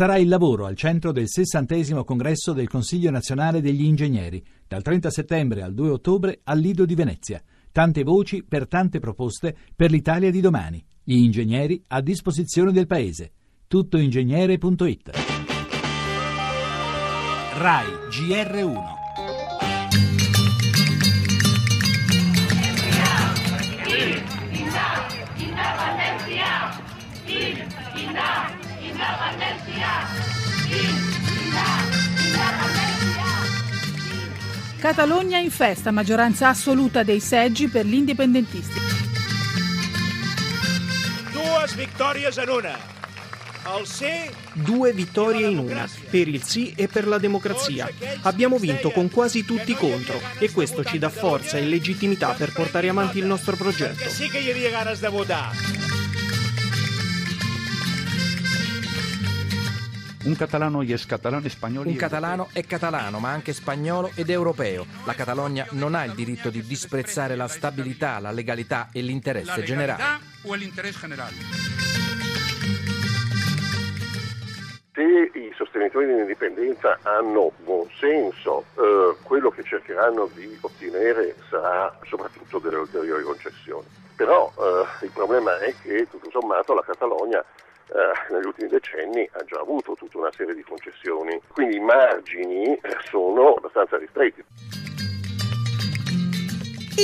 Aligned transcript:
Sarà 0.00 0.16
il 0.16 0.28
lavoro 0.28 0.64
al 0.64 0.76
centro 0.76 1.12
del 1.12 1.28
60 1.28 2.04
congresso 2.04 2.54
del 2.54 2.68
Consiglio 2.68 3.10
nazionale 3.10 3.60
degli 3.60 3.84
ingegneri, 3.84 4.42
dal 4.66 4.80
30 4.80 5.10
settembre 5.10 5.60
al 5.60 5.74
2 5.74 5.90
ottobre 5.90 6.40
al 6.44 6.58
Lido 6.58 6.86
di 6.86 6.94
Venezia. 6.94 7.42
Tante 7.70 8.02
voci 8.02 8.42
per 8.42 8.66
tante 8.66 8.98
proposte 8.98 9.54
per 9.76 9.90
l'Italia 9.90 10.30
di 10.30 10.40
domani. 10.40 10.82
Gli 11.04 11.16
ingegneri 11.16 11.84
a 11.88 12.00
disposizione 12.00 12.72
del 12.72 12.86
Paese. 12.86 13.32
Tuttoingegnere.it 13.66 15.10
RAI 17.58 17.86
GR1 18.08 18.99
Catalogna 34.78 35.38
in 35.38 35.50
festa, 35.50 35.90
maggioranza 35.90 36.48
assoluta 36.48 37.02
dei 37.02 37.20
seggi 37.20 37.68
per 37.68 37.84
gli 37.84 37.94
indipendentisti. 37.94 38.80
Due 41.32 41.68
vittorie 41.76 42.28
in 42.28 42.48
una. 42.48 42.78
Due 44.54 44.92
vittorie 44.94 45.46
in 45.46 45.58
una, 45.58 45.86
per 46.08 46.28
il 46.28 46.42
sì 46.42 46.72
e 46.74 46.88
per 46.88 47.06
la 47.06 47.18
democrazia. 47.18 47.90
Abbiamo 48.22 48.56
vinto 48.56 48.90
con 48.90 49.10
quasi 49.10 49.44
tutti 49.44 49.74
contro 49.74 50.18
e 50.38 50.50
questo 50.50 50.82
ci 50.82 50.98
dà 50.98 51.10
forza 51.10 51.58
e 51.58 51.66
legittimità 51.66 52.30
per 52.32 52.52
portare 52.52 52.88
avanti 52.88 53.18
il 53.18 53.26
nostro 53.26 53.56
progetto. 53.56 54.08
Sì 54.08 54.30
che 54.30 54.42
gli 54.42 54.70
ganas 54.70 55.00
di 55.00 55.08
votare. 55.08 55.79
Un 60.22 60.36
catalano 60.36 60.82
es 60.82 61.06
catalano, 61.06 61.48
spagnolo. 61.48 61.88
Un 61.88 61.96
catalano 61.96 62.48
è 62.52 62.62
catalano, 62.66 63.20
ma 63.20 63.30
anche 63.30 63.54
spagnolo 63.54 64.10
ed 64.14 64.28
europeo. 64.28 64.84
La 65.06 65.14
Catalogna 65.14 65.66
non 65.70 65.94
ha 65.94 66.04
il 66.04 66.12
diritto 66.12 66.50
di 66.50 66.62
disprezzare 66.62 67.36
la 67.36 67.48
stabilità, 67.48 68.18
la 68.18 68.30
legalità 68.30 68.90
e 68.92 69.00
l'interesse 69.00 69.62
generale. 69.62 70.18
o 70.42 70.54
l'interesse 70.54 71.00
generale. 71.00 71.34
Se 74.92 75.02
i 75.02 75.52
sostenitori 75.56 76.04
dell'indipendenza 76.04 76.98
hanno 77.02 77.52
buon 77.64 77.88
senso, 77.98 78.64
eh, 78.76 79.16
quello 79.22 79.48
che 79.48 79.62
cercheranno 79.62 80.28
di 80.34 80.54
ottenere 80.60 81.34
sarà 81.48 81.98
soprattutto 82.06 82.58
delle 82.58 82.76
ulteriori 82.76 83.22
concessioni. 83.22 83.86
Però 84.16 84.52
eh, 84.58 85.04
il 85.06 85.10
problema 85.14 85.58
è 85.60 85.74
che 85.82 86.06
tutto 86.10 86.28
sommato 86.30 86.74
la 86.74 86.82
Catalogna 86.84 87.42
eh, 87.92 88.32
negli 88.32 88.46
ultimi 88.46 88.68
decenni 88.68 89.28
ha 89.32 89.44
già 89.44 89.60
avuto 89.60 89.94
tutta 89.94 90.18
una 90.18 90.32
serie 90.32 90.54
di 90.54 90.62
concessioni, 90.62 91.40
quindi 91.52 91.76
i 91.76 91.80
margini 91.80 92.74
eh, 92.74 92.96
sono 93.04 93.54
abbastanza 93.54 93.98
ristretti. 93.98 94.44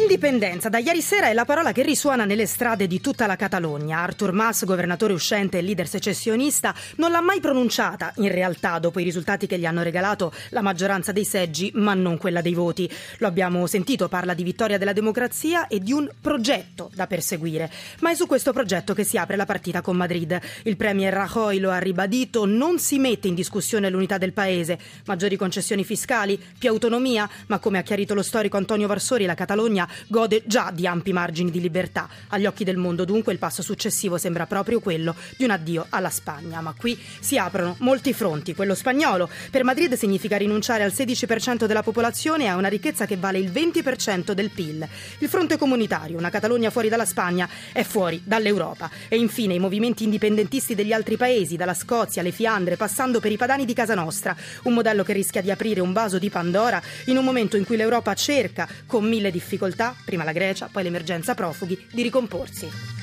Indipendenza, 0.00 0.70
da 0.70 0.78
ieri 0.78 1.02
sera 1.02 1.28
è 1.28 1.34
la 1.34 1.44
parola 1.44 1.72
che 1.72 1.82
risuona 1.82 2.24
nelle 2.24 2.46
strade 2.46 2.86
di 2.86 3.02
tutta 3.02 3.26
la 3.26 3.36
Catalogna. 3.36 3.98
Artur 3.98 4.32
Mas, 4.32 4.64
governatore 4.64 5.12
uscente 5.12 5.58
e 5.58 5.62
leader 5.62 5.86
secessionista, 5.86 6.74
non 6.96 7.10
l'ha 7.10 7.20
mai 7.20 7.40
pronunciata, 7.40 8.12
in 8.16 8.32
realtà, 8.32 8.78
dopo 8.78 9.00
i 9.00 9.04
risultati 9.04 9.46
che 9.46 9.58
gli 9.58 9.66
hanno 9.66 9.82
regalato 9.82 10.32
la 10.50 10.62
maggioranza 10.62 11.12
dei 11.12 11.26
seggi, 11.26 11.72
ma 11.74 11.92
non 11.92 12.16
quella 12.16 12.40
dei 12.40 12.54
voti. 12.54 12.90
Lo 13.18 13.26
abbiamo 13.26 13.66
sentito, 13.66 14.08
parla 14.08 14.32
di 14.32 14.42
vittoria 14.42 14.78
della 14.78 14.94
democrazia 14.94 15.66
e 15.66 15.78
di 15.78 15.92
un 15.92 16.08
progetto 16.20 16.90
da 16.94 17.06
perseguire. 17.06 17.70
Ma 18.00 18.10
è 18.10 18.14
su 18.14 18.26
questo 18.26 18.52
progetto 18.52 18.94
che 18.94 19.04
si 19.04 19.18
apre 19.18 19.36
la 19.36 19.46
partita 19.46 19.82
con 19.82 19.96
Madrid. 19.96 20.40
Il 20.62 20.76
premier 20.76 21.12
Rajoy 21.12 21.58
lo 21.58 21.70
ha 21.70 21.78
ribadito, 21.78 22.46
non 22.46 22.78
si 22.78 22.98
mette 22.98 23.28
in 23.28 23.34
discussione 23.34 23.90
l'unità 23.90 24.16
del 24.16 24.32
paese. 24.32 24.78
Maggiori 25.04 25.36
concessioni 25.36 25.84
fiscali, 25.84 26.42
più 26.58 26.70
autonomia, 26.70 27.28
ma 27.48 27.58
come 27.58 27.76
ha 27.76 27.82
chiarito 27.82 28.14
lo 28.14 28.22
storico 28.22 28.56
Antonio 28.56 28.86
Varsori, 28.86 29.26
la 29.26 29.34
Catalogna 29.34 29.81
Spagna 29.82 29.88
gode 30.08 30.42
già 30.44 30.70
di 30.72 30.86
ampi 30.86 31.12
margini 31.12 31.50
di 31.50 31.60
libertà. 31.60 32.08
Agli 32.28 32.46
occhi 32.46 32.64
del 32.64 32.76
mondo 32.76 33.04
dunque 33.04 33.32
il 33.32 33.38
passo 33.38 33.62
successivo 33.62 34.18
sembra 34.18 34.46
proprio 34.46 34.80
quello 34.80 35.14
di 35.36 35.44
un 35.44 35.50
addio 35.50 35.86
alla 35.88 36.10
Spagna. 36.10 36.60
Ma 36.60 36.74
qui 36.76 36.98
si 37.20 37.38
aprono 37.38 37.76
molti 37.78 38.12
fronti. 38.12 38.54
Quello 38.54 38.74
spagnolo 38.74 39.28
per 39.50 39.64
Madrid 39.64 39.94
significa 39.94 40.36
rinunciare 40.36 40.82
al 40.82 40.92
16% 40.92 41.64
della 41.64 41.82
popolazione 41.82 42.44
e 42.44 42.48
a 42.48 42.56
una 42.56 42.68
ricchezza 42.68 43.06
che 43.06 43.16
vale 43.16 43.38
il 43.38 43.50
20% 43.50 44.32
del 44.32 44.50
PIL. 44.50 44.86
Il 45.18 45.28
fronte 45.28 45.56
comunitario, 45.56 46.18
una 46.18 46.30
Catalogna 46.30 46.70
fuori 46.70 46.88
dalla 46.88 47.06
Spagna, 47.06 47.48
è 47.72 47.82
fuori 47.82 48.20
dall'Europa. 48.24 48.90
E 49.08 49.16
infine 49.16 49.54
i 49.54 49.58
movimenti 49.58 50.04
indipendentisti 50.04 50.74
degli 50.74 50.92
altri 50.92 51.16
paesi, 51.16 51.56
dalla 51.56 51.74
Scozia 51.74 52.20
alle 52.20 52.32
Fiandre, 52.32 52.76
passando 52.76 53.20
per 53.20 53.32
i 53.32 53.36
padani 53.36 53.64
di 53.64 53.74
casa 53.74 53.94
nostra. 53.94 54.36
Un 54.64 54.74
modello 54.74 55.02
che 55.02 55.12
rischia 55.12 55.42
di 55.42 55.50
aprire 55.50 55.80
un 55.80 55.92
vaso 55.92 56.18
di 56.18 56.30
Pandora 56.30 56.80
in 57.06 57.16
un 57.16 57.24
momento 57.24 57.56
in 57.56 57.64
cui 57.64 57.76
l'Europa 57.76 58.14
cerca, 58.14 58.68
con 58.86 59.04
mille 59.04 59.30
difficoltà, 59.30 59.61
difficoltà, 59.62 59.94
prima 60.04 60.24
la 60.24 60.32
Grecia, 60.32 60.68
poi 60.70 60.82
l'emergenza 60.82 61.34
profughi, 61.34 61.86
di 61.92 62.02
ricomporsi. 62.02 63.01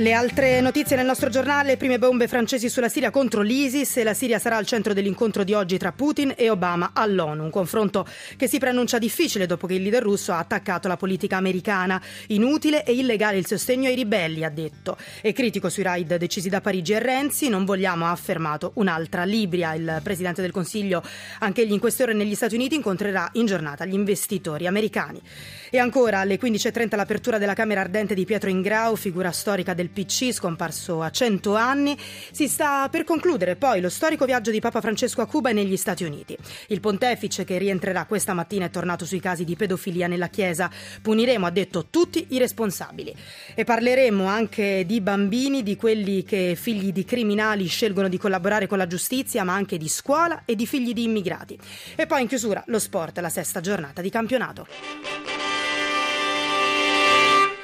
Le 0.00 0.12
altre 0.12 0.60
notizie 0.60 0.94
nel 0.94 1.06
nostro 1.06 1.28
giornale, 1.28 1.76
prime 1.76 1.98
bombe 1.98 2.28
francesi 2.28 2.68
sulla 2.68 2.88
Siria 2.88 3.10
contro 3.10 3.42
l'ISIS 3.42 3.96
e 3.96 4.04
la 4.04 4.14
Siria 4.14 4.38
sarà 4.38 4.56
al 4.56 4.64
centro 4.64 4.92
dell'incontro 4.92 5.42
di 5.42 5.54
oggi 5.54 5.76
tra 5.76 5.90
Putin 5.90 6.34
e 6.36 6.50
Obama 6.50 6.92
all'ONU, 6.94 7.42
un 7.42 7.50
confronto 7.50 8.06
che 8.36 8.46
si 8.46 8.60
preannuncia 8.60 8.98
difficile 8.98 9.46
dopo 9.46 9.66
che 9.66 9.74
il 9.74 9.82
leader 9.82 10.04
russo 10.04 10.30
ha 10.30 10.38
attaccato 10.38 10.86
la 10.86 10.96
politica 10.96 11.36
americana. 11.36 12.00
Inutile 12.28 12.84
e 12.84 12.92
illegale 12.92 13.38
il 13.38 13.46
sostegno 13.48 13.88
ai 13.88 13.96
ribelli, 13.96 14.44
ha 14.44 14.50
detto. 14.50 14.96
E 15.20 15.32
critico 15.32 15.68
sui 15.68 15.82
raid 15.82 16.14
decisi 16.14 16.48
da 16.48 16.60
Parigi 16.60 16.92
e 16.92 17.00
Renzi, 17.00 17.48
non 17.48 17.64
vogliamo, 17.64 18.04
ha 18.04 18.12
affermato, 18.12 18.70
un'altra 18.74 19.24
Libria. 19.24 19.74
Il 19.74 19.98
Presidente 20.04 20.42
del 20.42 20.52
Consiglio, 20.52 21.02
anche 21.40 21.62
egli 21.62 21.72
in 21.72 21.80
queste 21.80 22.04
ore 22.04 22.14
negli 22.14 22.36
Stati 22.36 22.54
Uniti, 22.54 22.76
incontrerà 22.76 23.30
in 23.32 23.46
giornata 23.46 23.84
gli 23.84 23.94
investitori 23.94 24.68
americani. 24.68 25.20
E 25.70 25.78
ancora 25.78 26.20
alle 26.20 26.38
15.30 26.38 26.94
l'apertura 26.94 27.38
della 27.38 27.54
Camera 27.54 27.80
Ardente 27.80 28.14
di 28.14 28.24
Pietro 28.24 28.48
Ingrau, 28.48 28.94
figura 28.94 29.32
storica 29.32 29.74
del 29.88 29.90
PC 29.90 30.32
scomparso 30.32 31.02
a 31.02 31.10
100 31.10 31.54
anni. 31.54 31.96
Si 32.30 32.46
sta 32.46 32.88
per 32.90 33.04
concludere 33.04 33.56
poi 33.56 33.80
lo 33.80 33.88
storico 33.88 34.26
viaggio 34.26 34.50
di 34.50 34.60
Papa 34.60 34.80
Francesco 34.80 35.22
a 35.22 35.26
Cuba 35.26 35.50
e 35.50 35.52
negli 35.54 35.76
Stati 35.76 36.04
Uniti. 36.04 36.36
Il 36.68 36.80
pontefice 36.80 37.44
che 37.44 37.58
rientrerà 37.58 38.04
questa 38.04 38.34
mattina 38.34 38.66
è 38.66 38.70
tornato 38.70 39.04
sui 39.04 39.20
casi 39.20 39.44
di 39.44 39.56
pedofilia 39.56 40.06
nella 40.06 40.28
Chiesa. 40.28 40.70
Puniremo, 41.02 41.46
ha 41.46 41.50
detto, 41.50 41.86
tutti 41.90 42.26
i 42.30 42.38
responsabili. 42.38 43.14
E 43.54 43.64
parleremo 43.64 44.26
anche 44.26 44.84
di 44.86 45.00
bambini, 45.00 45.62
di 45.62 45.76
quelli 45.76 46.22
che 46.22 46.54
figli 46.54 46.92
di 46.92 47.04
criminali 47.04 47.66
scelgono 47.66 48.08
di 48.08 48.18
collaborare 48.18 48.66
con 48.66 48.78
la 48.78 48.86
giustizia, 48.86 49.44
ma 49.44 49.54
anche 49.54 49.78
di 49.78 49.88
scuola 49.88 50.42
e 50.44 50.54
di 50.54 50.66
figli 50.66 50.92
di 50.92 51.04
immigrati. 51.04 51.58
E 51.96 52.06
poi 52.06 52.22
in 52.22 52.28
chiusura 52.28 52.62
lo 52.66 52.78
sport, 52.78 53.18
la 53.18 53.28
sesta 53.28 53.60
giornata 53.60 54.02
di 54.02 54.10
campionato. 54.10 55.27